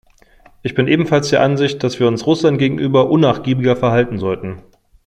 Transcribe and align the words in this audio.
Ich 0.63 0.73
bin 0.73 0.87
ebenfalls 0.87 1.29
der 1.29 1.43
Ansicht, 1.43 1.83
dass 1.83 1.99
wir 1.99 2.07
uns 2.07 2.25
Russland 2.25 2.57
gegenüber 2.57 3.11
unnachgiebiger 3.11 3.75
verhalten 3.75 4.17
sollten. 4.17 4.63